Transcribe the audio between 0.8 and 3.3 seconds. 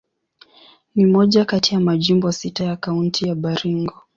Ni moja kati ya majimbo sita ya Kaunti